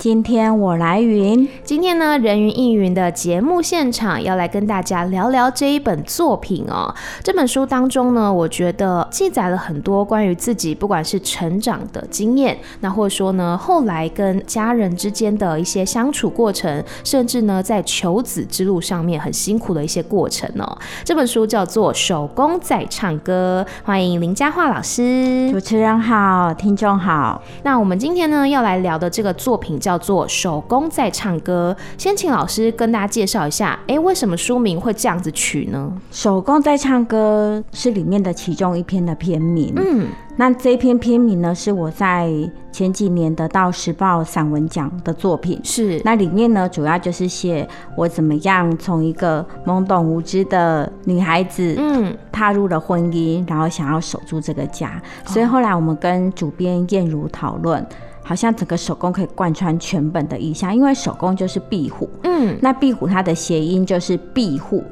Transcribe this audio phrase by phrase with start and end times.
[0.00, 1.46] 今天我来云。
[1.62, 6.94] 今天呢，人云亦云的节目现场要来跟大家聊聊这一本作品哦。
[7.22, 20.78] 这本书当中呢，我觉得记载了很多关于自己不管是成长的经验，那或者说呢，后来跟家人之间的一些相处过程，甚至呢，在求子之路上面很辛苦的一些过程哦。
[21.04, 25.50] 这本书叫做《手工在唱歌》，欢迎林佳桦老师。
[25.52, 27.42] 主持人好，听众好。
[27.64, 29.89] 那我们今天呢，要来聊的这个作品叫。
[29.90, 35.92] 叫做手工在唱歌，先请老师跟大家介绍一下，哎，为什么书名会这样子取呢？
[36.12, 39.72] 手工在唱歌是里面的其中一篇的篇名。
[39.74, 42.30] 嗯，那这篇篇名呢，是我在
[42.70, 45.60] 前几年得到时报散文奖的作品。
[45.64, 55.02] 是，那里面呢，主要就是写我怎么样从一个懵懂无知的女孩子，嗯，踏入了婚姻，然后想要守住这个家。
[55.26, 57.84] 所以后来我们跟主编燕如讨论。
[58.22, 64.84] 好像整个手工可以贯穿全本的意象，因为手工就是庇护，嗯，那庇护它的谐音就是庇护、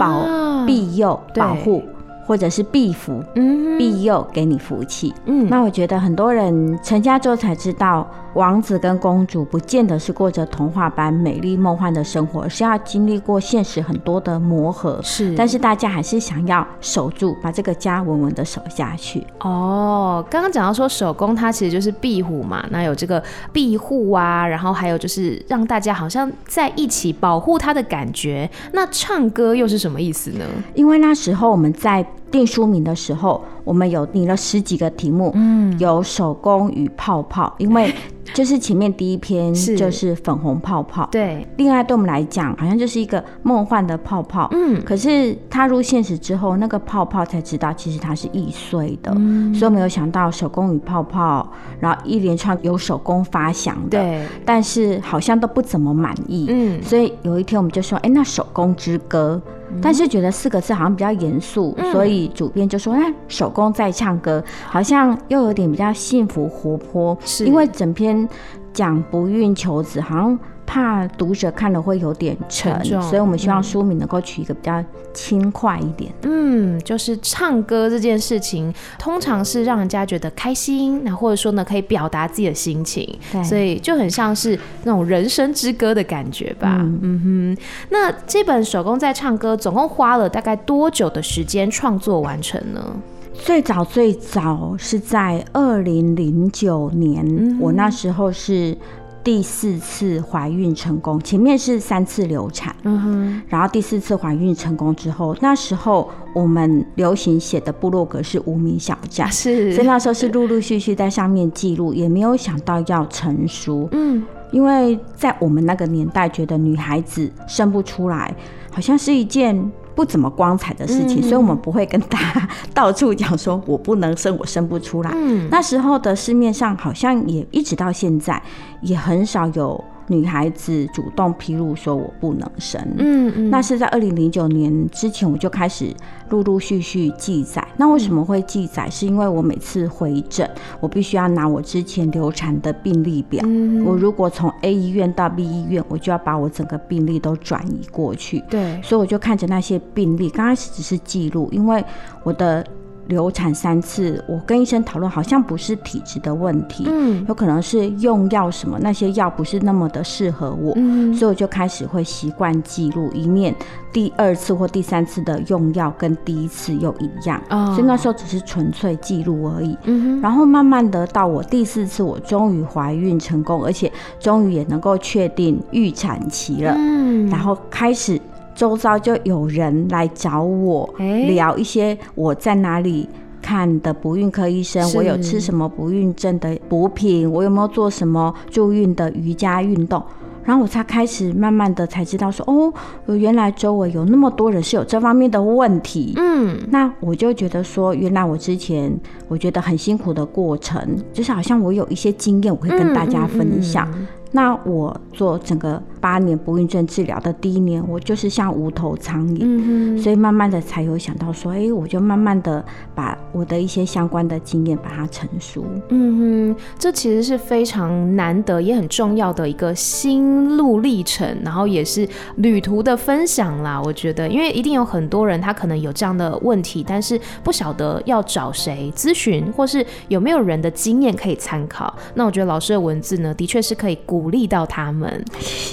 [0.00, 0.24] 保、
[0.66, 1.82] 庇佑、保护。
[2.28, 8.04] 或者是庇福，嗯，庇佑给你福气，嗯，那我觉得很多人成家之后才知道，
[8.36, 19.26] 王子跟公主不见得是过着童话般美丽梦幻的生活，而是要经历过现实很多的磨合，是，但是大家还是想要守住，把这个家稳稳的守下去。
[19.40, 23.22] 哦，刚刚讲到说手工它其实就是庇护嘛，那有这个
[23.54, 28.48] 庇护啊，然后还有就是让大家好像在一起保护它的感觉。
[28.72, 30.44] 那唱歌又是什么意思呢？
[30.74, 32.06] 因为那时候我们在。
[32.30, 37.92] 定书名的时候，我们有拟了十几个题目，嗯，有手工与泡泡，因为
[38.34, 51.48] 就是前面第一篇就是粉红泡泡，对，另外对我们来讲，好像就是一个梦幻的泡泡，嗯，可是踏入现实之后，那个泡泡才知道其实它是易碎的，嗯，所以我们有想到手工与泡泡，
[51.78, 59.40] 然后一连串有手工发想的，对，但是好像都不怎么满意，嗯，所以有一天我们就说，哎，那手工之歌。
[59.82, 68.28] 但是觉得四个字好像比较严肃，嗯，所以主编就说：“哎，手工在唱歌，好像又有点比较幸福活泼。”是，因为整篇
[68.72, 70.38] 讲不孕求子，好像。
[70.66, 74.84] 怕读者看了会有点沉，沉重，所以我们希望书名能够取一个比较
[75.14, 76.12] 轻快一点。
[76.22, 86.78] 嗯，就是唱歌这件事情，通常是让人家觉得开心，那或者说呢，可以表达自己的心情，对，所以就很像是那种人生之歌的感觉吧。
[86.80, 92.96] 嗯，嗯哼，那这本手工在唱歌，总共花了大概多久的时间创作完成呢？
[93.32, 98.76] 最早最早是在二零零九年，嗯，我那时候是。
[99.26, 114.22] 第四次怀孕成功，前面是三次流产，嗯哼，然后第四次怀孕成功之后，那时候我们流行写的部落格是无名小站，是，所以那时候是陆陆续续在上面记录，也没有想到要成熟，嗯，
[114.52, 118.32] 因为在我们那个年代，觉得女孩子生不出来，
[118.70, 119.72] 好像是一件。
[119.96, 125.10] 不怎么光彩的事情，嗯，所以我们不会跟大家 到处讲说我不能生，我生不出来。
[125.14, 128.40] 嗯，那时候的市面上好像也一直到现在
[128.82, 129.82] 也很少有。
[130.08, 135.92] 女孩子主动披露说我不能生，嗯嗯，那是在二零零九年之前我就开始
[136.30, 137.66] 陆陆续续记载。
[137.76, 138.88] 那为什么会记载？
[138.88, 140.48] 是因为我每次回诊，
[140.80, 143.44] 我必须要拿我之前流产的病历表。
[143.84, 148.42] 我如果从 A 医院到 B 医院，我就要把我整个病历都转移过去。
[148.48, 151.84] 对，所以我就看着那些病历，刚开始只是记录，因为
[152.22, 152.64] 我的。
[153.06, 163.54] 流产三次，我跟医生讨论，好像不是体质的问题，嗯，有可能是用药什么，那些药不是那么的适合我，嗯，所以我就开始会习惯记录，以免
[163.92, 178.20] 第二次或第三次的用药跟第一次又一样，哦，所以那时候只是纯粹记录而已，嗯，然后慢慢的到我第四次，我终于怀孕成功，而且终于也能够确定预产期了，嗯，然后开始。
[178.56, 183.06] 周遭就有人来找我聊一些我在哪里
[183.42, 190.02] 看的不孕科医生，我有吃什么不孕症的补品，我有没有做什么助孕的瑜伽运动，
[190.42, 192.72] 然后我才开始慢慢的才知道说，哦，
[193.14, 198.92] 原来周围有那么多人是有这方面的问题，嗯，那我就觉得说，原来我之前
[199.28, 203.86] 我觉得很辛苦的过程，就是好像我有一些经验，我会跟大家分享。
[204.32, 212.62] 那我做整个八年不孕症治疗的第一年，我就是像无头苍蝇，嗯、所以慢慢的才有想到说，哎、欸，我就慢慢的
[212.94, 215.64] 把我的一些相关的经验把它成熟。
[215.88, 222.06] 嗯哼，这其实是非常难得也很重要的一个心路历程，然后也是
[222.36, 223.80] 旅途的分享啦。
[223.82, 231.96] 我觉得，因为一定有很多人他可能有这样的问题，但是不晓得要找谁咨询，或是有没有人的经验可以参考。
[232.14, 234.15] 那我觉得老师的文字呢，的确是可以鼓。
[234.16, 235.22] 鼓励到他们，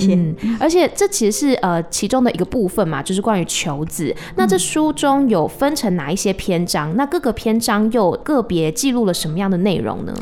[0.02, 4.14] 嗯，而且这其实是呃其中的一个部分嘛，就是关于求子。
[4.36, 6.94] 那这书中有分成哪一些篇章？
[6.98, 10.14] 那各个篇章又个别记录了什么样的内容呢？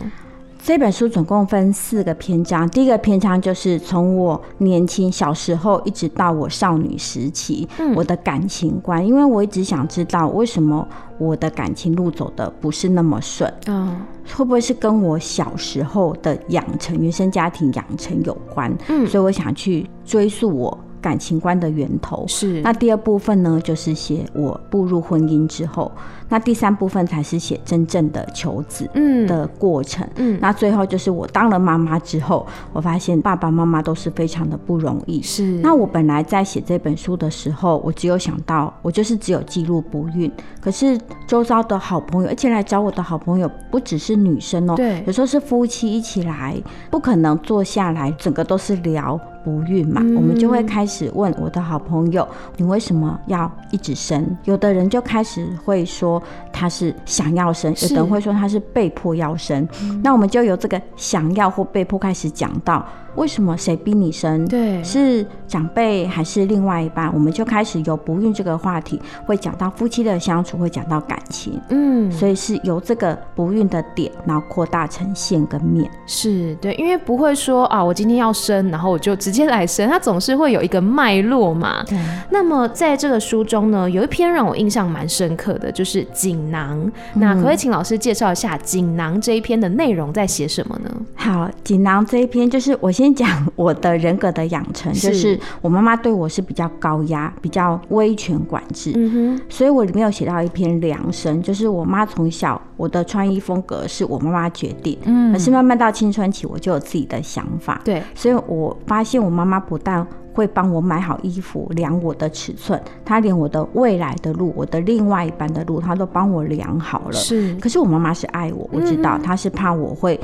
[0.64, 10.88] 这本书总共分四个篇章，第一个篇章就是从我年轻小时候一直到我少女时期，嗯，我的感情观，因为我一直想知道为什么
[11.22, 14.02] 我的感情路走的不是那么顺，嗯，
[14.36, 18.76] 会不会是跟我小时候的养成、原生家庭养成有关？
[18.90, 20.76] 嗯，所以我想去追溯我。
[21.02, 22.62] 感情观的源头是。
[22.62, 25.92] 那第二部分呢，就是写我步入婚姻之后。
[26.30, 28.90] 那第三部分才是写真正的求子
[29.28, 30.08] 的过程。
[30.16, 30.40] 嗯。
[30.42, 35.22] 那最后就是我当了妈妈之后，我发现爸爸妈妈都是非常的不容易。
[35.22, 35.60] 是。
[35.60, 40.32] 那我本来在写这本书的时候，我只有想到，我就是只有记录不孕。
[40.62, 44.76] 可是周遭的好朋友，而且来找我的好朋友不只是女生哦。
[44.76, 45.04] 对。
[45.06, 46.56] 有时候是夫妻一起来，
[46.90, 49.20] 不可能坐下来整个都是聊。
[49.44, 52.28] 不孕嘛，我们就会开始问我的好朋友，
[52.58, 54.38] 你为什么要一直生？
[54.46, 56.22] 有的人就开始会说
[56.52, 59.68] 他是想要生，有的人会说他是被迫要生。
[60.04, 62.86] 那我们就由这个想要或被迫开始讲到。
[63.16, 64.48] 为什么谁逼你生？
[64.48, 67.14] 对，是长辈还是另外一半？
[67.14, 71.60] 我们就开始有不孕这个话题，会讲到夫妻的相处，会讲到感情。
[71.70, 75.90] 嗯，所以是由这个不孕的点，然后扩大成线跟面。
[76.08, 81.84] 是对，因为不会说啊，我今天要生，然后我就直接来生，它总是会有一个脉络嘛。
[81.86, 82.00] 对。
[82.30, 86.80] 那么在这个书中呢，有一篇让我印象蛮深刻的，就是锦囊。
[86.82, 90.90] 嗯、那可不可以请老师介绍一下锦囊这一篇的内容在写什么呢？
[91.16, 92.90] 好，锦囊这一篇就是我。
[93.02, 117.56] 先讲我的人格的养成，就是我妈妈对我是比较高压、比较威权管制，嗯哼，所以我里面有写到一篇量身，就是我妈从小我的穿衣风格是我妈妈决定，嗯，可是慢慢到青春期我就有自己的想法，对，所以我发现我妈妈不但会帮我买好衣服、量我的尺寸，他连我的未来的路、我的另外一半的路，他都帮我量好了，是。
[117.56, 120.20] 可是我妈妈是爱我，我知道她是怕我会。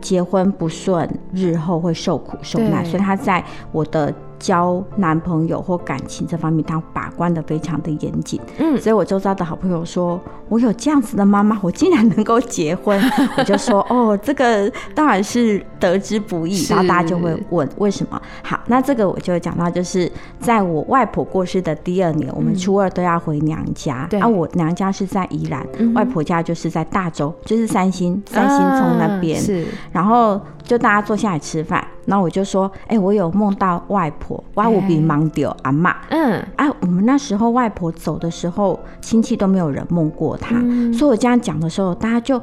[0.00, 4.14] 结婚不顺，日后会受苦受难，所以她在我的。
[4.40, 8.40] 交男朋友或感情这方面，他把关的非常的严谨。
[8.58, 13.00] 嗯，所以我周遭的好朋友说，我有这样子的妈妈，我竟然能够结婚，
[13.38, 16.64] 我就说，哦，这个当然是得之不易。
[16.64, 18.20] 然后大家就会问为什么？
[18.42, 24.06] 好，那这个我就讲到，就是在我外婆过世的第二年，我们初二都要回娘家。
[24.08, 29.38] 对、嗯，啊，我娘家是在宜兰，嗯，外婆家就是在大洲，就是三星三星村那边。
[29.38, 31.86] 是，然后就大家坐下来吃饭。
[32.06, 35.96] 然后我就说，哎、欸，我有梦到外婆，哇，我比忙丢阿妈。
[36.10, 40.56] 嗯，哎、啊，我们那时候外婆走的时候，亲戚都没有人梦过她。
[40.58, 42.38] 嗯、所以我这样讲的时候，大家就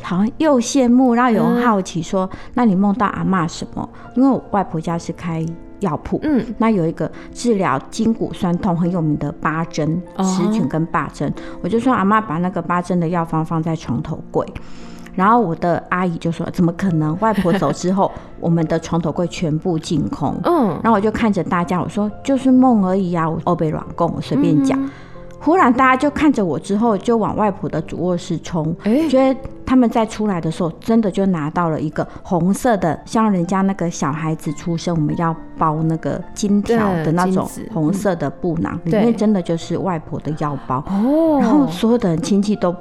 [0.00, 3.88] 好像又羡慕，然后有人好奇说，嗯、那你梦到阿妈什么？
[4.16, 5.44] 因为我外婆家是开
[5.80, 11.32] 药铺，嗯，那有一个治疗筋骨酸痛很有名的八针十全跟八珍，哦、
[11.62, 14.46] 我就说阿妈把那个八针的药方放在床头柜。
[15.14, 17.18] 然后我的阿姨就说：“怎么可能？
[17.20, 18.10] 外婆走之后，
[18.40, 24.78] 我们的床头柜全部净空。”嗯，然后我就看着大家，我说：“就是梦而已啊，我欧北软供，我随便讲。
[24.80, 24.90] 嗯”
[25.44, 28.72] 忽然大家就看着我，之后就往外婆的主卧室冲。
[28.84, 37.44] 哎，觉得他们在出来的时候，真的就拿到了一个红色的，像人家那个小孩子出生，我们要包那个金条的那种
[37.74, 40.76] 红色的布囊，里面真的就是外婆的腰包。
[40.86, 42.72] 哦，然后所有的人亲戚都。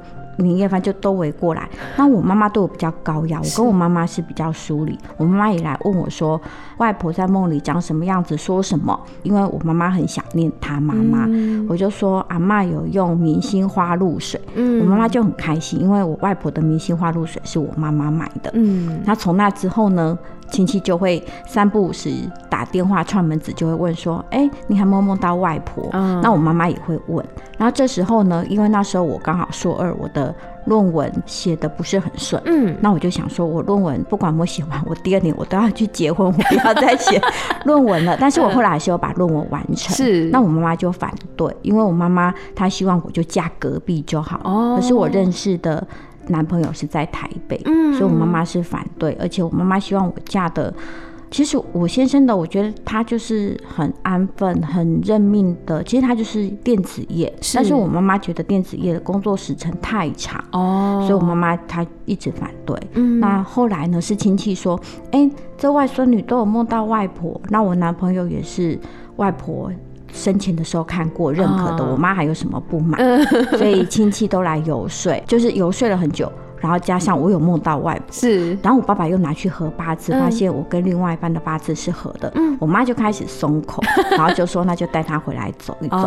[0.41, 4.97] 年夜饭就都围过来，那我妈妈对我比较高压，我跟我妈妈是比较疏离。
[5.17, 6.39] 我妈妈也来问我说，
[6.77, 8.99] 外婆在梦里长什么样子，说什么？
[9.23, 18.51] 因为我妈妈很想念她妈妈，嗯、我就说阿嬷有用明星花露水，嗯、我妈妈就很开心，因为我外婆的明星花露水是我妈妈买的。
[18.53, 20.17] 嗯，那从那之后呢？
[20.51, 22.11] 亲戚就会三不五时
[22.49, 27.25] 打电话串门子，就会问说：“哎、欸，你还梦梦到外婆？”嗯、那我妈妈也会问。
[27.57, 30.33] 然后这时候呢，因为那时候我刚好硕二，我的
[30.65, 32.41] 论文写的不是很顺。
[32.45, 37.21] 嗯，那我就想说，我论文不管我写完，我第二年我都要去结婚，我不要再写
[37.65, 38.17] 论文了。
[38.19, 39.95] 但是我后来还是有把论文完成。
[39.95, 44.41] 是，那我妈妈就反对，因为我妈妈她希望我就嫁隔壁就好。
[44.43, 45.87] 哦，可是我认识的。
[46.27, 50.73] 男朋友是在台北，嗯，所以我妈妈是反对，而且我妈妈希望我嫁的
[51.29, 55.81] 其实我先生的，我觉得他就是很安分、很认命的。
[55.83, 62.77] 其实他就是电子业，是，但是我妈妈觉得电子业的工作时程太长哦，所以我妈妈她一直反对。
[62.95, 64.77] 嗯，那后来呢，是亲戚说，
[65.11, 68.77] 哎、欸，这外孙女都有梦到外婆，那我男朋友也是
[69.15, 69.71] 外婆
[70.13, 72.99] 生前的时候看过认可的，哦、我妈还有什么不满？
[73.01, 73.23] 嗯、
[73.57, 76.31] 所以亲戚都来游说，就是游说了很久。
[76.59, 83.81] 然后加上我有梦到外婆，是，然后我爸爸又拿去合八字，发现我跟另外一半的八字是合的，嗯，我妈就开始松口，
[84.15, 85.97] 然后就说那就带他回来走一走。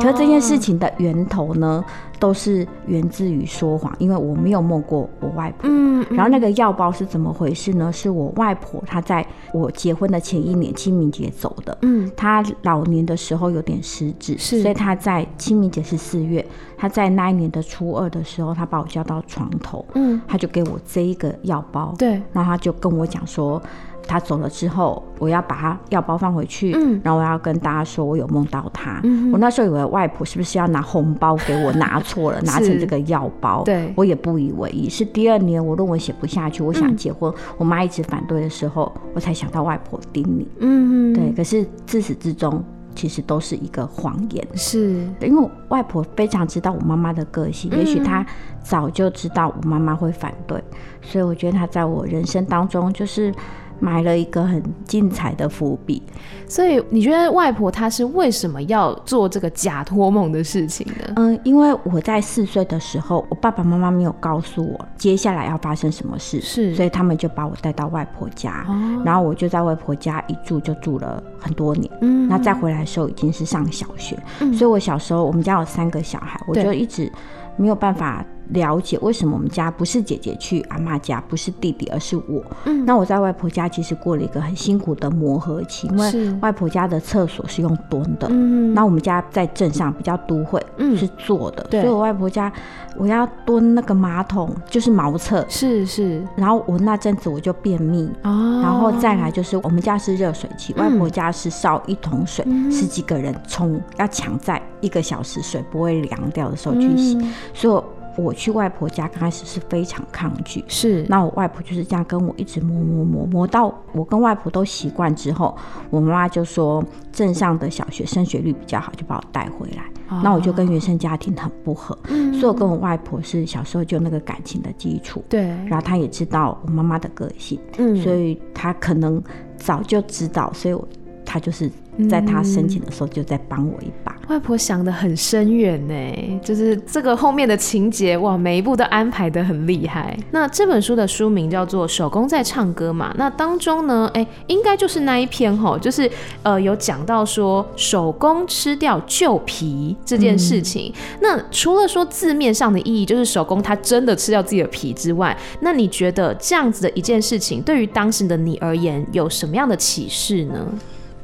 [0.00, 1.84] 可是这件事情的源头呢，
[2.18, 5.68] 都是源自于说谎，因为我没有梦过我外婆。
[5.70, 7.92] 嗯，然后那个药包是怎么回事呢？
[7.92, 11.76] 是我外婆她在我结婚的前一年清明节走的。
[11.82, 16.44] 嗯，她老年的时候有点失智，是，所以她在清明节是四月，
[16.76, 19.84] 她在那一年的初二的时候，她把我叫到床头。
[19.94, 23.60] 嗯，他就给我这一个药包，对，然后他就跟我讲说，
[24.06, 29.00] 他走了之后，我要把他药包放回去，嗯，然后我要跟大家说我有梦到他。
[29.02, 34.88] 嗯，我那时候以为外婆是不是要拿红包给我，拿错了， 拿成这个药包，对，我也不以为意。
[34.88, 42.62] 是第二年我论文写不下去，我想结婚，嗯、我妈一直反对的时候，我才想到外婆叮咛，嗯嗯，对，可是自始至终。
[42.96, 48.24] 其实都是一个谎言，是因为我外婆非常知道我妈妈的个性，嗯、也许她
[48.62, 50.62] 早就知道我妈妈会反对，
[51.02, 53.34] 所以我觉得她在我人生当中就是。
[53.80, 56.02] 埋了一个很精彩的伏笔，
[56.48, 61.12] 所以你觉得外婆她是为什么要做这个假托梦的事情呢？
[61.16, 77.10] 嗯，因为我在四岁的时候，我爸爸妈妈没有告诉我接下来要发生什么事，是，所以他们就把我带到外婆家，哦、然后我就在外婆家一住就住了很多年，嗯，那再回来的时候已经是上小学，嗯，所以我小时候我们家有三个小孩，我就一直
[77.56, 78.24] 没有办法。
[78.50, 82.44] 了解为什么我们家不是姐姐去阿妈家，不是弟弟，而是我。
[82.66, 92.52] 嗯，那我在外婆家其实过了一个很辛苦的磨合期，因为外婆家的厕所是用蹲的，嗯，那我们家在镇上比较都会，嗯，是坐的，所以我外婆家
[92.96, 107.18] 我要蹲那个马桶就是茅厕，是是，然后我那阵子我就便秘，哦，然后再来就是我们家是热水器，外婆家是烧一桶水，十几个人冲，要抢在一个小时水不会凉掉的时候去洗，
[107.54, 108.03] 所以。
[108.16, 111.04] 我去外婆家刚开始是非常抗拒，是。
[111.08, 115.56] 那我外婆就是这样跟我一直磨磨磨磨到我跟外婆都习惯之后，
[115.90, 119.84] 我妈妈就说镇上的小学升学率比较好，就把我带回来。
[120.10, 125.24] 哦、那我就跟原生家庭很不合，嗯、所以我跟我外婆是小时候就那个感情的基础。
[125.30, 125.46] 对。
[125.66, 129.22] 然后她也知道我妈妈的个性，嗯，所以她可能
[129.56, 130.86] 早就知道，所以我
[131.34, 131.68] 他就是。
[132.10, 134.12] 在他生前的时候，就在帮我一把。
[134.28, 140.18] 外婆想得很深远呢，就是这个后面的情节哇，每一步都安排得很厉害。
[140.32, 146.10] 那这本书的书名叫做《手工在唱歌》嘛，那当中呢，哎、应该就是那一篇吼，就是
[146.42, 150.92] 呃有讲到说手工吃掉旧皮这件事情。
[151.20, 160.66] 那除了说字面上的意义，就是手工它真的吃掉自己的皮之外，那你觉得这样子的一件事情，对于当时的你而言，有什么样的启示呢？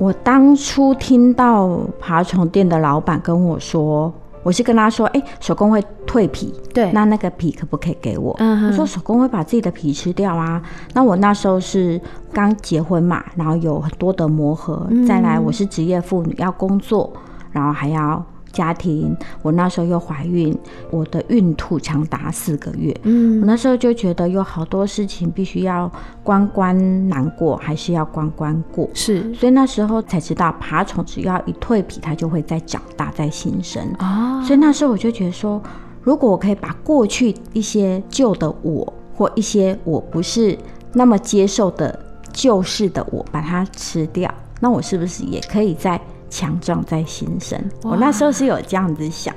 [0.00, 4.10] 我当初听到爬虫店的老板跟我说，
[4.42, 8.34] 我是跟他说，哎、欸，手工会蜕皮，对，那那个皮可不可以给我？
[8.38, 10.62] 嗯哼，我说手工会把自己的皮吃掉啊。
[10.94, 12.00] 那我那时候是
[12.32, 17.12] 刚结婚嘛，然后有很多的磨合，嗯、再来我是职业妇女，要工作，
[17.52, 18.24] 然后还要。
[18.52, 20.56] 家庭，我那时候又怀孕，
[20.90, 22.94] 我的孕吐长达四个月。
[23.04, 25.90] 嗯，我那时候就觉得有好多事情必须要
[26.22, 28.88] 关关难过，还是要关关过。
[28.94, 33.82] 是，所以那时候才知道，爬虫只要一蜕皮，它就会再长大、再新生。
[33.98, 35.62] 哦，所以那时候我就觉得说，
[36.02, 40.58] 如果我可以把过去一些旧的我，或一些我不是
[40.92, 41.98] 那么接受的
[42.32, 46.00] 旧式的我，把它吃掉，那我是不是也可以在？
[46.30, 49.34] 强壮在心身，我那时候是有这样子想，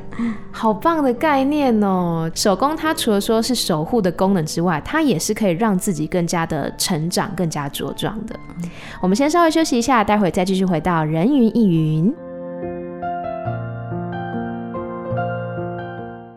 [0.51, 2.31] 好棒的概念哦！
[2.35, 8.35] 手工它除了说是守护的功能之外，它也是可以让自己更加的成长、更加茁壮的。
[8.62, 8.69] 嗯、
[9.01, 12.13] 我们先稍微休息一下，待会再继续回到人云亦云。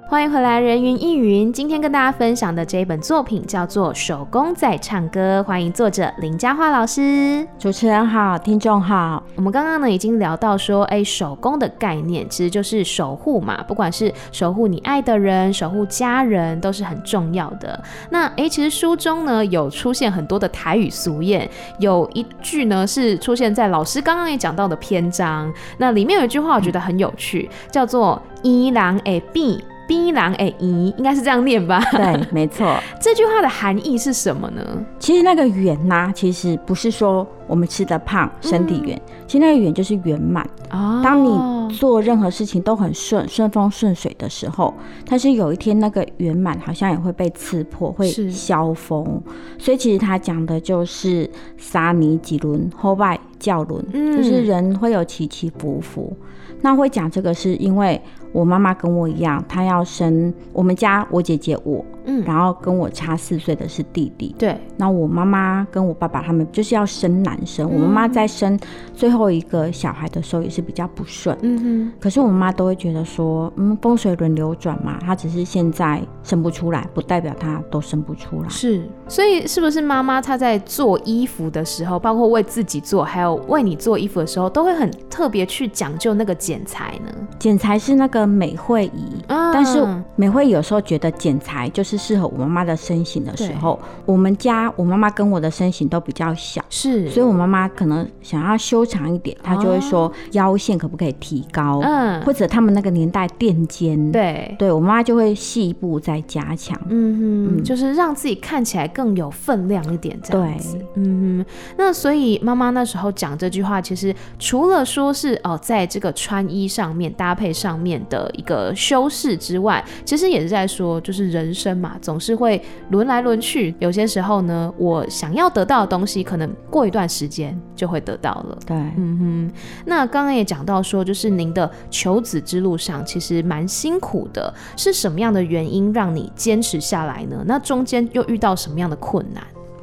[0.09, 1.53] 欢迎回来，人云亦云。
[1.53, 7.45] 今天跟大家分享的这一本作品叫做《手工在唱歌》，欢迎作者林佳桦老师。
[7.59, 9.21] 主持人好，听众好。
[9.35, 17.83] 我们刚刚呢已经聊到说，哎，手工的概念其实就是守护嘛，不管是守护你爱的人，守护家人，都是很重要的。
[18.11, 21.49] 那哎，其实书中呢有出现很多的台语俗谚，
[21.81, 25.53] 有一句呢是出现在老师刚刚也讲到的篇章。
[25.79, 29.63] 那里面有一句话我觉得很有趣，嗯、叫做“一郎诶毕”。
[29.87, 31.81] 槟榔哎咦，应该是这样念吧？
[31.93, 32.77] 对，没错。
[33.01, 34.63] 这句话的含义是什么呢？
[34.99, 39.01] 其实那个圆呐、啊，其实不是说我们吃的胖，身体圆。
[39.27, 40.49] 其实那个圆就是圆满。
[40.71, 41.01] 哦。
[41.03, 44.73] 当你做任何事情都很顺顺风顺水的时候，
[45.09, 49.23] 但是有一天那个圆满好像也会被刺破，会消风。
[49.59, 53.85] 所以其实他讲的就是沙尼几轮，后拜教轮，
[54.17, 56.17] 就是人会有起起伏伏。
[56.63, 58.01] 那会讲这个是因为。
[58.33, 64.57] 我妈妈跟我一样，她要生我们家我姐姐我，嗯，然后跟我差四岁的是弟弟，对。
[64.77, 68.59] 那我妈妈跟我爸爸他们就是要生男生，嗯、我妈妈在生
[68.95, 71.93] 最后一个小孩的时候也是比较不顺，嗯哼。
[71.99, 78.49] 可是我妈妈都会觉得说，嗯，风水轮流转嘛，她只是现在生不出来，不代表她都生不出来。
[78.49, 87.11] 是，所以是不是妈妈她在做衣服的时候，包括为自己做，还有为你做衣服的时候，都会很特别去讲究那个剪裁呢？
[87.39, 88.27] 剪裁是那个。
[88.37, 89.83] 美惠仪，但是
[90.15, 118.17] 美惠有时候觉得剪裁就是适合我妈妈的身形的时候，我们家我妈妈跟我的身形都比较小，是，所以我妈妈可能想要修长一点，她就会说腰线可不可以提高，嗯，或者他们那个年代垫肩，对，对我妈妈就会细一步再加强，嗯哼，就是让自己看起来更有分量一点，这样子，嗯哼，那所以妈妈那时候讲这句话，其实除了说是哦，在这个穿衣上面搭配上面的。
[118.17, 123.75] 的一个修饰之外，其实也是在说，就是人生嘛，总是会轮来轮去。
[123.79, 128.59] 有些时候呢，我想要得到的东西，可能过一段时间就会得到了。
[128.67, 129.53] 对，嗯哼。
[129.85, 137.43] 那刚刚也讲到说，就是您的求子之路上其实蛮辛苦的，是什么样的原因让你坚持下来呢？
[137.47, 139.43] 那中间又遇到什么样的困难？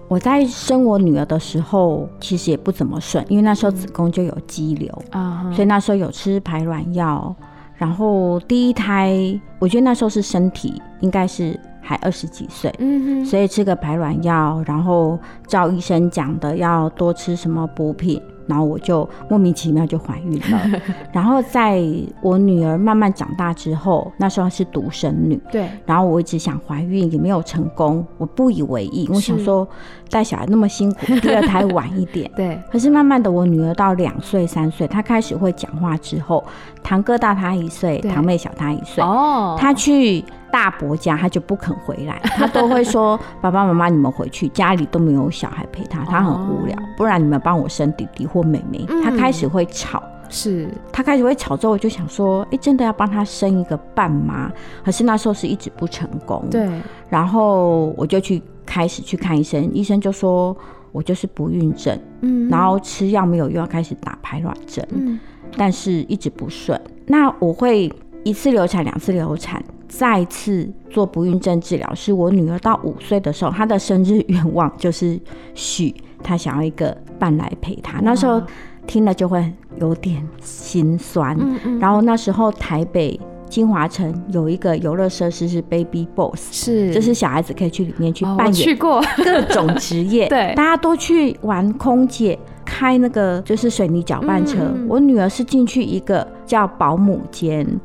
[0.09, 7.35] 我在生我女儿的时候，其实也不怎么顺，因为那时候子宫就有肌瘤啊，嗯、所以那时候有吃排卵药。
[7.75, 9.17] 然后第一胎，
[9.57, 18.19] 我觉得那时候是身体应该是还二十几岁，嗯哼，所以吃个排卵药，然后照医生讲的要多吃什么补品。
[18.45, 20.81] 然后我就莫名其妙就怀孕了，
[21.13, 21.81] 然后在
[22.21, 29.65] 我女儿慢慢长大之后，那时候是独生女，对，然后我一直想怀孕也没有成功，我不以为意，我想说
[30.09, 36.43] 带小孩那么辛苦，第二胎晚一点， 对，可是慢慢的我女儿到两岁三岁，她开始会讲话之后，
[36.83, 40.21] 堂哥大她一岁，堂妹小她一岁，哦，她去。
[40.53, 46.77] 大伯家他就不肯回来， 他都会说：“爸爸妈妈，你们回去，家里都没有小孩陪他，他很无聊。
[46.95, 54.51] 不然你们帮我生弟弟或妹妹。”他开始会吵，是他开始会吵之后，我就想说：“哎，真的要帮他生一个伴吗？”
[54.85, 56.45] 可是那时候是一直不成功。
[56.51, 56.69] 对，
[57.09, 60.55] 然后我就去开始去看医生，医生就说
[60.91, 65.19] 我就是不孕症，嗯，然后吃药没有用，要开始打排卵针，嗯，
[65.57, 66.79] 但是一直不顺。
[67.07, 67.91] 那我会
[68.23, 69.63] 一次流产，两次流产。
[69.95, 75.19] 再次做不孕症治疗，是我女儿到五岁的时候，她的生日愿望就是
[75.53, 77.99] 许她想要一个伴来陪她。
[78.01, 78.41] 那时候
[78.87, 81.37] 听了就会有点心酸。
[81.39, 81.79] 嗯嗯。
[81.79, 90.27] 然后那时候台北金华城有一个游乐设施是 Baby Boss，是，就是小孩子可以去里面去扮演，去过各种职业。
[90.33, 94.73] 对，大家都去玩空姐，开那个就是水泥搅拌车。
[94.87, 97.79] 我女儿是进去一个叫保姆间。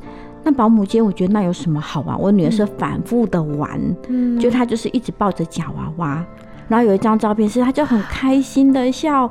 [0.49, 2.19] 那保姆间，我觉得那有什么好玩？
[2.19, 6.25] 我女儿是反复的玩，嗯，就她就是一直抱着假娃娃，
[6.67, 9.29] 然后有一张照片是她就很开心的笑。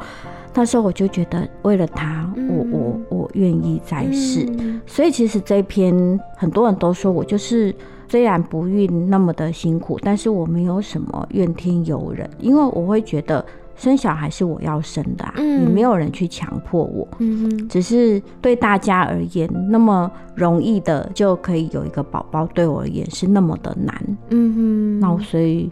[0.54, 4.46] 那时候我就觉得，为了她，我我我愿意再试。
[4.86, 7.74] 所以其实这篇很多人都说我就是
[8.08, 13.44] 虽然不孕那么的辛苦，但是我没有什么怨天尤人，因为我会觉得。
[13.78, 23.94] 生小孩是我要生的啊，嗯，也没有人去强迫我，嗯，只是对大家而言，那么容易的就可以有一个宝宝，对我而言是那么的难，
[24.30, 25.70] 嗯哼，那所以，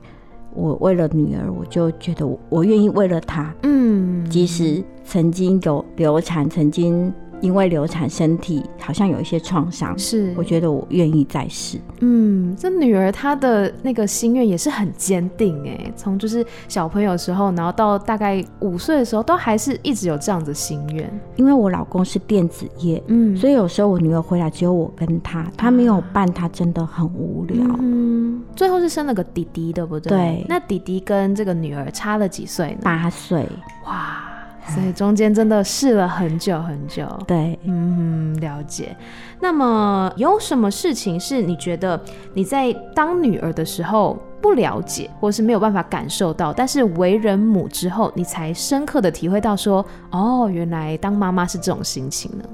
[0.55, 7.13] 我为了女儿，我就觉得我我愿意为了她，嗯，即使曾经有流产，曾经。
[7.41, 11.79] 因为流产，身体好像有一些创伤，是我觉得我愿意再试。
[12.01, 21.21] 嗯，这女儿她的那个心愿也是很坚定哎，从就是小朋友的时候，然后到大概五岁的时候，都还是一直有这样的心愿。
[21.37, 27.65] 因为我老公是电子业，嗯，所以有时候我女儿回来只有我跟她，她没有伴，她真的很无聊。
[27.81, 30.11] 嗯，最后是生了个弟弟，对不对？
[30.11, 30.47] 对。
[30.49, 32.79] 那弟弟跟这个女儿差了几岁呢？
[32.83, 33.47] 八岁。
[33.85, 34.33] 哇。
[34.69, 38.97] 所以中间真的试了很久很久，对，嗯，了解。
[39.41, 42.01] 那么有什么事情是你觉得
[42.35, 52.45] 你在当女儿的时候不了解，或是没有办法感受到，但是为人母之后，你才深刻的体会到说，哦，原来当妈妈是这种心情呢？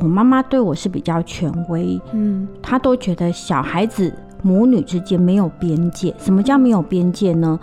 [0.00, 6.14] 我妈妈对我是比较权威，嗯，她都觉得小孩子母女之间没有边界。
[6.18, 7.58] 什么叫没有边界呢？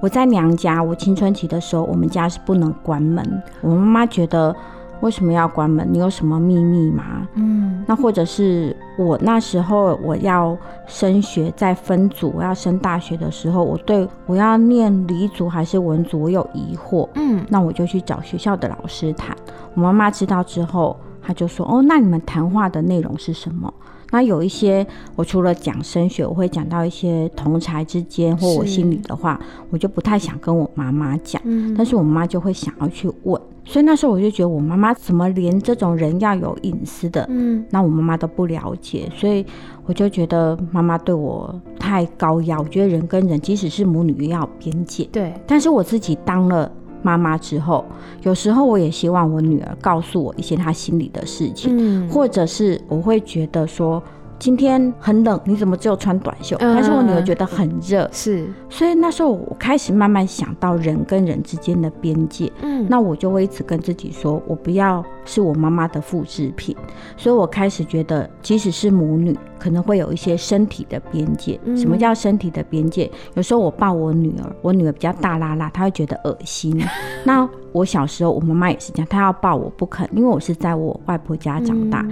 [0.00, 3.42] 我在娘家，我青春期的时候，我们家是不能关门。
[3.60, 4.54] 我妈妈觉得。
[5.02, 5.86] 为什么要关门？
[5.92, 7.28] 你有什么秘密吗？
[7.34, 10.56] 嗯，那或者是我那时候我要
[10.86, 17.06] 升学，在分组，我要升大学的时候，我对我要念理组还是文组，我有疑惑。
[17.14, 19.36] 嗯，那我就去找学校的老师谈。
[19.74, 23.72] 我妈妈知道之后，她就说：“哦，那你们谈话的内容是什么？”
[24.10, 29.38] 那有一些，我除了讲升学，我会讲到一些同才之间或我心里的话，
[29.70, 31.40] 我就不太想跟我妈妈讲。
[31.44, 39.44] 嗯，但是我妈就会想要去问，所以那时候我就觉得我妈妈怎么连这种人要有隐私的，嗯，那我妈妈都不了解，所以
[39.84, 42.58] 我就觉得妈妈对我太高压。
[42.58, 45.04] 我觉得人跟人，即使是母女也要有边界。
[45.12, 46.70] 对，但是我自己当了。
[47.02, 47.84] 妈妈之后，
[48.22, 54.02] 有时候我也希望我女儿告诉我一些她心里的事情，嗯，或者是我会觉得说。
[54.38, 56.56] 今天很冷，你怎么只有穿短袖？
[56.60, 66.76] 但是我女儿觉得很热，是，所以那时候我开始慢慢想到人跟人之间的边界，嗯，那我就会一直跟自己说，我不要是我妈妈的复制品，
[67.16, 71.58] 所以我开始觉得，即使是母女，可能会有一些身体的边界。
[71.76, 73.10] 什么叫身体的边界？
[73.34, 76.78] 有时候我抱我女儿，我女儿比较大拉拉，她会觉得恶心。
[77.24, 82.04] 那我小时候，我妈妈也是这样，她要抱我不肯，因为我是在我外婆家长大。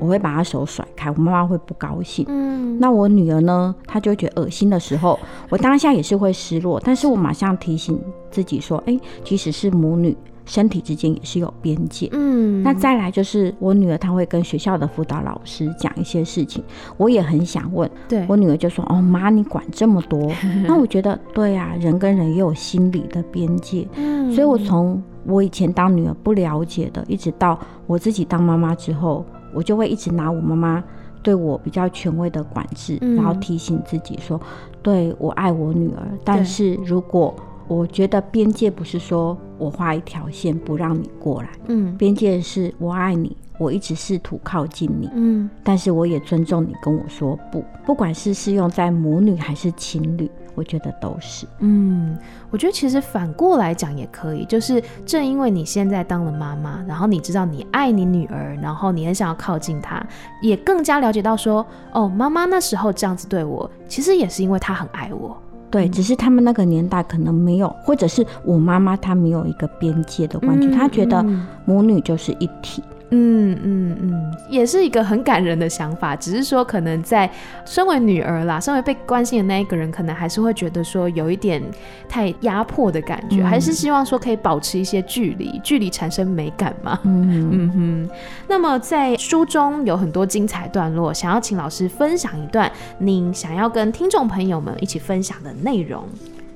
[0.00, 2.24] 我会把她手甩开，我妈妈会不高兴。
[2.28, 3.74] 嗯，那我女儿呢？
[3.86, 5.18] 她就会觉得恶心的时候，
[5.50, 16.64] 我当下也是会失落，但是我马上提醒自己说：“哎、欸，即使是母女，身体之间也是有边界。”嗯，那再来就是我女儿，她会跟学校的辅导老师讲一些事情，
[16.96, 17.88] 我也很想问。
[18.08, 20.30] 对，我女儿就说：“哦，妈，你管这么多？
[20.66, 23.86] ”那我觉得对啊，人跟人也有心理的边界。
[23.96, 29.24] 嗯，所以我从我以前当女儿不了解的，一直到我自己当妈妈之后。
[29.52, 30.82] 我就会一直拿我妈妈
[31.22, 34.40] 对我比较权威的管制，嗯、然后提醒自己说，
[34.82, 36.06] 对，我爱我女儿。
[36.24, 37.34] 但是如果
[37.68, 43.36] 我觉得边界不是说我画一条线不让你过来，嗯，边界是我爱你。
[43.58, 50.30] 我一直试图靠近你，嗯，但是我也尊重你跟我说不，不管是适用在母女还是情侣，
[50.60, 51.46] 我觉得都是。
[51.60, 52.18] 嗯，
[52.50, 60.06] 我觉得其实反过来讲也可以，就是正因为你现在当了妈妈，然后你知道你爱你女儿，然后你很想要靠近她，
[60.42, 65.34] 也更加了解到说，哦，妈妈那时候这样子对我，其实也是因为她很爱我。
[65.70, 71.24] 对，只是他们那个年代可能没有，或者是我妈妈她没有一个边界的关系，嗯，她觉得
[71.64, 72.82] 母女就是一体。
[72.86, 77.28] 嗯嗯嗯嗯，也是一个很感人的想法，只是说可能在
[77.64, 81.60] 身为女儿啦，身为被关心的那一个人，可能还是会觉得说有一点
[82.08, 86.98] 太压迫的感觉，嗯、还是希望说可以保持一些距离，距离产生美感嘛。
[87.02, 88.10] 嗯嗯哼。
[88.46, 96.04] 那么在书中有很多精彩段落，想要请老师分享一段您想要跟听众朋友们一起分享的内容。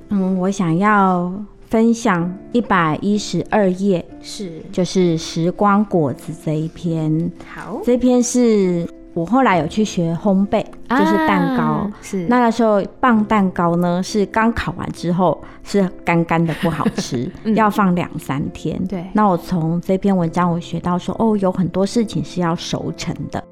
[0.09, 1.33] 嗯，我想要。
[1.67, 7.31] 分享一百一十二页，是就是时光果子这一篇。
[7.53, 11.63] 好，这篇是我后来有去学烘焙，就是蛋糕。
[11.63, 18.79] 啊、是那个时候棒蛋糕呢，是刚烤完之后是干干的不好吃， 嗯、要放两三天。
[18.87, 23.43] 对，那我从这篇文章我学到说，哦，有很多事情是要熟成的，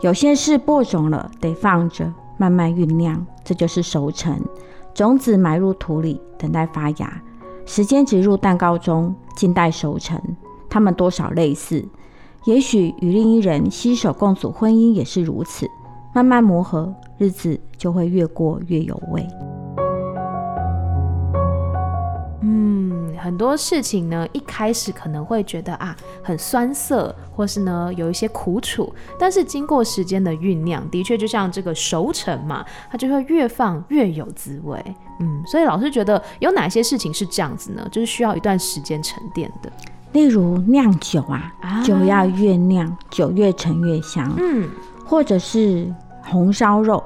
[0.00, 2.10] 有些事播种了得放着。
[2.40, 4.34] 慢慢酝酿，这就是熟成。
[4.94, 7.22] 种子埋入土里，等待发芽。
[7.66, 10.18] 时间植入蛋糕中，静待熟成。
[10.70, 11.86] 它们多少类似，
[12.46, 15.66] 也许与另一人携手共组婚姻也是如此。
[16.14, 19.22] 慢慢磨合，日子就会越过越有味。
[23.30, 34.84] 很多事情呢，一开始可能会觉得啊很酸涩，或是呢有一些苦楚，但是经过时间的酝酿，的确就像这个熟成嘛，它就会越放越有滋味。
[35.20, 37.86] 嗯，所以老师觉得有哪些事情是这样子呢？
[37.92, 39.70] 就是需要一段时间沉淀的。
[40.10, 44.28] 例如酿酒啊，啊酒要越酿，酒越陈越香。
[44.38, 44.68] 嗯，
[45.06, 45.88] 或者是
[46.24, 47.00] 红烧肉、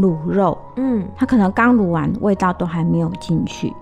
[0.00, 3.72] 卤肉，嗯，它可能刚卤完，味道都还没有进去。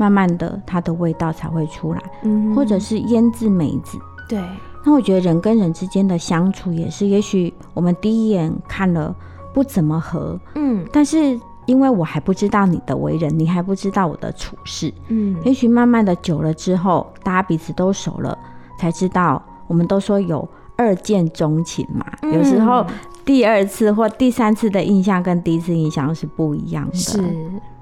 [0.00, 4.42] 慢慢的，它的味道才会出来，嗯，或者是腌制梅子，对。
[4.82, 9.14] 那我觉得人跟人之间的相处也是，也许我们第一眼看了
[9.52, 18.38] 不怎么合，嗯，但是因为我还不知道你的为人，你还不知道我的处事，嗯，也许慢慢的久了之后，大家彼此都熟了，
[18.78, 20.48] 才知道，我们都说有
[20.80, 22.86] 二见钟情嘛，嗯，有时候
[23.22, 27.20] 第二次或第三次的印象跟第一次印象是不一样的，是，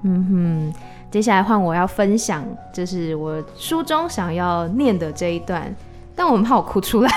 [0.03, 0.73] 嗯哼。
[1.09, 5.73] 接下来换我要分享，就是我书中想要念的这一段，
[6.13, 7.09] 但我很怕我哭出来，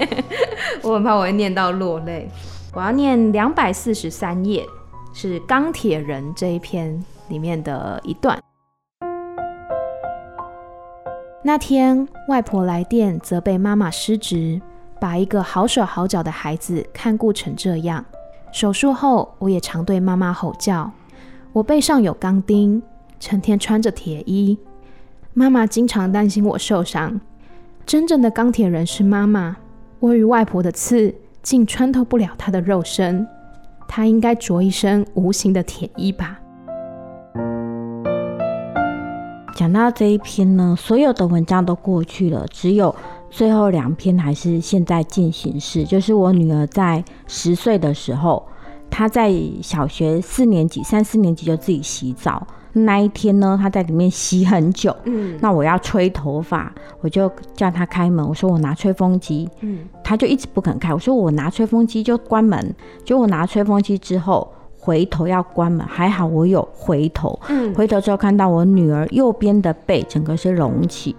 [0.82, 2.28] 我很怕我会念到落泪。
[2.72, 4.66] 我要念两百四十三页，
[5.12, 8.36] 是《钢铁人》这一篇里面的一段。
[11.44, 14.60] 那天，外婆来电责备妈妈失职，
[15.02, 18.04] 把一个好手好脚的孩子看顾成这样。
[18.52, 20.92] 手术后，我也常对妈妈吼叫。
[21.52, 22.80] 我背上有钢钉，
[23.18, 24.56] 成天穿着铁衣。
[25.34, 27.20] 妈妈经常担心我受伤。
[27.84, 29.56] 真正的钢铁人是妈妈。
[29.98, 31.12] 我与外婆的刺
[31.42, 33.26] 竟穿透不了她的肉身。
[33.88, 36.38] 她应该着一身无形的铁衣吧？
[39.56, 42.94] 讲到这一篇呢，所有的文章都过去了，只有
[43.32, 45.82] 最后两篇还是现在进行式。
[45.82, 48.46] 就是我女儿在十岁的时候。
[48.94, 52.46] 她在小学四年级、三四年级就自己洗澡。
[52.74, 54.94] 那一天呢，她在里面洗很久。
[55.04, 58.22] 嗯，那我要吹头发，我就叫她开门。
[58.28, 59.48] 我说我拿吹风机。
[59.60, 60.92] 嗯，她就一直不肯开。
[60.92, 62.74] 我说我拿吹风机就关门。
[63.02, 67.40] 就我拿吹风机之后，回头要关门，还好我有回头。
[67.48, 71.16] 嗯，回头之后看到我女儿右边的背整个是隆起。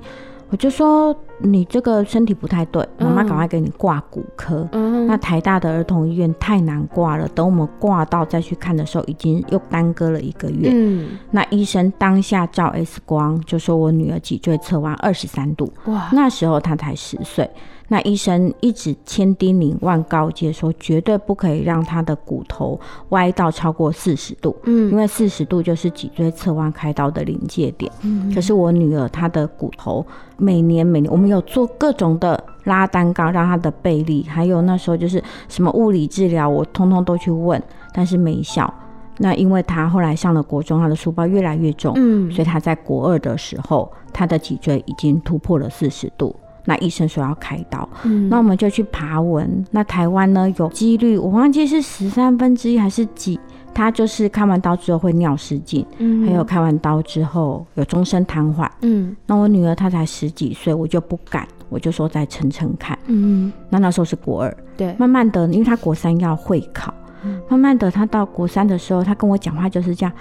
[0.53, 4.69] 我就说你这个身体不太对，妈妈赶快给你挂骨科。
[4.71, 10.69] 嗯，那台大的儿童医院太难挂了，等我们挂到再去看的时候，已经又耽搁了一个月。
[10.71, 15.73] 嗯，那医生当下照 X 光，就说我女儿脊椎侧弯二十三度。
[15.85, 17.49] 哇，那时候她才十岁。
[17.93, 22.79] 那医生一直千叮咛万告诫说，绝对不可以让他的骨头
[23.10, 27.91] 歪到超过四十度，嗯，因为四十度就是脊椎侧弯开刀的临界点。
[28.01, 30.03] 嗯，可是我女儿她的骨头
[30.38, 37.62] 每年每年，我们有做各种的拉单杠，让她的背力，还有那时候就是什么物理治疗，我通通都去问，
[37.93, 38.73] 但是没效。
[39.19, 46.36] 那因为她后来上了国中，她的书包越来越重，嗯，所以她在国二的时候，她的脊椎已经突破了四十度。
[46.65, 49.65] 那医生说要开刀，嗯，那我们就去爬文。
[49.71, 53.39] 那台湾呢，有几率，我忘记是十三分之一还是几，
[53.73, 59.15] 他就是开完刀之后会尿失禁，嗯，还有开完刀之后有终身瘫痪，嗯。
[59.26, 63.52] 那我女儿她才十几岁，我就不敢，我就说再撑撑看，嗯。
[63.69, 70.13] 那那时候是国二，对，慢慢的，因为她国三要会考，嗯，慢慢的她到国三的时候，她跟我讲话就是这样。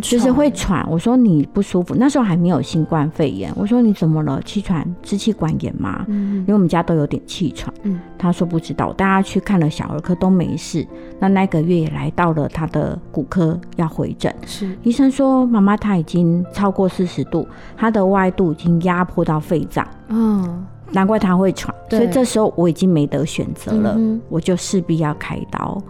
[0.00, 3.52] 就是会喘，我说你不舒服，那时候还没有新冠肺炎。
[3.56, 4.40] 我说你怎么了？
[4.42, 6.04] 气喘、支气管炎吗？
[6.08, 7.72] 嗯，因为我们家都有点气喘。
[7.82, 10.86] 嗯，他说不知道，大家去看了小儿科都没事。
[11.18, 19.86] 那那个月也来到了他的骨科要回诊，是医生说妈妈她已经超过四十度，她的外度已经压迫到肺脏。
[20.08, 20.66] 嗯。
[20.92, 25.80] 难怪他会喘，所以这时候我已经没得选择了，嗯、我就势必要开刀。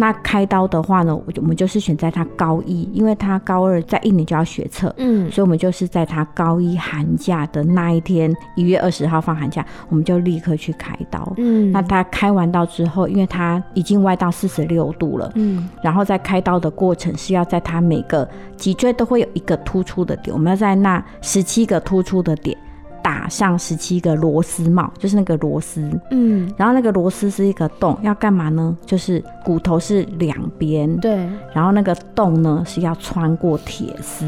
[0.00, 11.32] 那开刀的话呢，我就我们就是选在他高一，因为他高二在一年就要学测，嗯，所以我们就是在他高一寒假的那一天，一月二十号放寒假，我们就立刻去开刀。
[11.36, 22.56] 嗯，那他开完刀之后，因为他已经歪到四十六度了，嗯，然后在开刀的过程是要在他每个脊椎都会有一个突出的点，我们要在那十七个突出的点。
[23.08, 28.76] 打上十七个螺丝帽，就是那个螺丝，嗯，然后那个螺丝是一个洞，要干嘛呢？
[28.84, 34.26] 就是骨头是两边，对，然后那个洞呢是要穿过铁丝，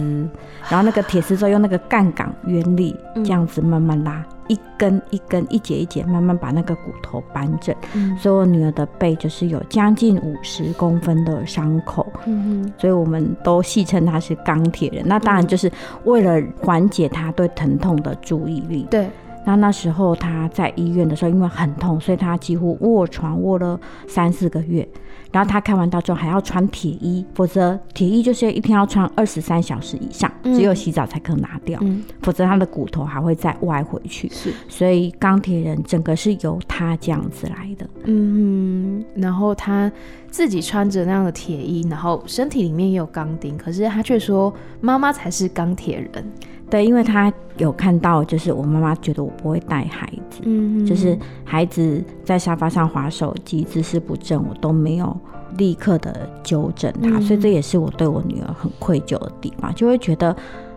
[0.70, 4.24] 然后那个铁丝之后用那个杠杆原理这样子慢慢拉。
[4.50, 7.72] 一根一根，一节一节，慢慢把那个骨头扳正。
[7.94, 12.04] 嗯，所以我女儿的背就是有将近五十公分的伤口。
[12.26, 15.04] 嗯，所以我们都戏称她是钢铁人。
[15.06, 15.70] 那当然就是
[16.02, 18.86] 为了缓解她对疼痛的注意力。
[18.90, 19.08] 对。
[19.44, 24.86] 那那时候他在医院的时候，因为很痛，所以他几乎卧床卧了三四个月。
[25.32, 34.28] 然后他开完刀之后还要穿铁衣，否则铁衣就是一天要穿二十三小时以上，嗯、只有洗澡才可拿掉，嗯、否则他的骨头还会再歪回去。
[34.28, 37.88] 是，所以钢铁人整个是由他这样子来的。
[38.06, 39.90] 嗯，然后他
[40.30, 46.32] 自己穿着那样的铁衣，然后身体里面也有钢钉，可是他却说妈妈才是钢铁人。
[46.70, 55.16] 对，因为他有看到，就是我妈妈觉得我不会带孩子，嗯，就是孩子在沙发上划手机，姿势不正，我都没有
[55.58, 60.34] 立刻的纠正他，嗯，所以这也是我对我女儿很愧疚的地方，就会觉得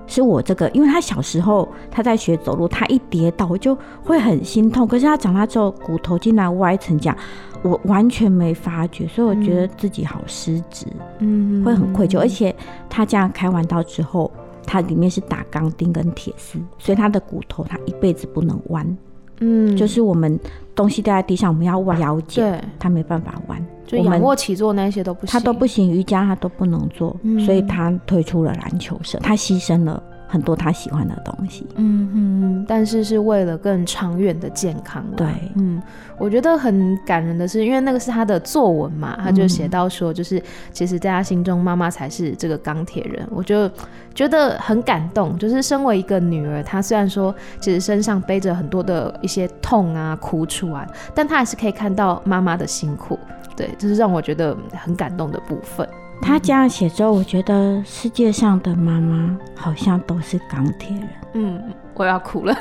[0.07, 7.15] 是我这个，因为他小时候他在学走路，他一跌倒我就会很心痛，可是他长大之后骨头竟然歪成这样，
[7.63, 10.85] 我完全没发觉，所以我觉得自己好失职，
[11.19, 12.55] 嗯，会很愧疚，而且
[12.89, 14.31] 他这样开完刀之后。
[14.65, 18.97] 他里面是打钢钉跟铁丝，所以他的骨头他一辈子不能弯。
[19.41, 20.39] 嗯，就是我们
[20.73, 23.63] 东西掉在地上，我们要弯腰捡，对，它没办法弯。
[23.85, 30.01] 就仰卧起坐那些都不行，他都不行，瑜伽他都不能做，嗯、所以他退出了篮球社，他牺牲了
[30.33, 31.67] 很多他喜欢的东西。
[31.75, 35.05] 嗯哼，但是是为了更长远的健康。
[35.15, 35.79] 对，嗯，
[36.17, 43.23] 我觉得很感人的是，因为那个是他的作文嘛，他就写到说，就是、嗯、其实在他心中，妈妈才是这个钢铁人。
[43.29, 43.69] 我就
[44.15, 53.19] 觉得很感动，就是身为一个女儿，她虽然说其实身上背着很多的一些痛啊、苦楚啊，但她还是可以看到妈妈的辛苦。
[53.55, 55.87] 对，这、就是让我觉得很感动的部分。
[56.25, 61.09] 他这样写之后，我觉得世界上的妈妈好像都是钢铁人。
[61.33, 61.61] 嗯，
[61.95, 62.55] 我要哭了。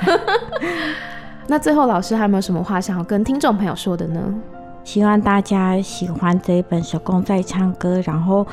[1.46, 4.20] 那最后，老师还有没有什么话想要跟听众朋友说的呢？
[4.82, 8.44] 希望大家喜欢这一本《手工在唱歌》，然后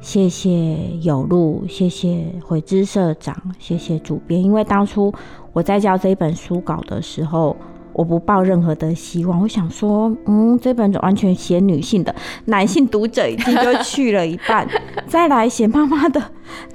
[0.00, 4.42] 谢谢有路，谢谢悔之社长，谢谢主编。
[4.42, 5.12] 因为当初
[5.52, 7.54] 我在教这一本书稿的时候。
[7.94, 12.14] 我不抱任何的希望，我想说，嗯，这本完全写女性的，
[12.46, 14.68] 男性读者已经就去了一半，
[15.06, 16.20] 再来写妈妈的，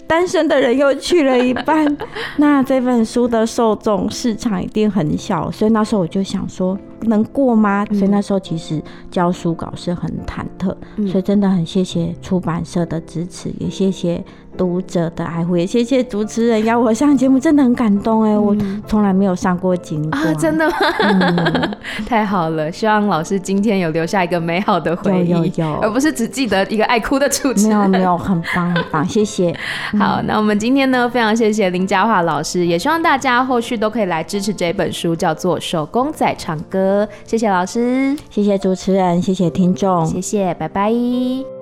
[0.08, 1.98] 单身的人又去了一半，
[2.38, 7.86] 那这本书的受众市场一定很小，所以那时候我就想说，能过吗？
[7.92, 10.76] 所以那时候其实交书稿是很忐忑，
[11.08, 14.24] 所以真的很谢谢出版社的支持，也谢谢。
[14.58, 18.32] 读者的爱护，也谢谢主持人邀我上节目，真的很感动哎！
[18.32, 20.76] 嗯、我从来没有上过节目啊，真的吗？
[21.00, 27.78] 嗯、 太好了，希望老师今天有留下一个美好的回忆，有有有，而不是只记得一个爱哭的主持人。
[27.78, 29.56] 没有没有，很棒很棒，谢谢。
[29.98, 37.08] 好，那我们今天呢，非常谢谢林佳华老师，也希望大家后续都可以来支持这本书，叫做《手工仔唱歌》。
[37.30, 41.59] 谢谢老师，谢谢主持人，谢谢听众，谢谢，拜拜。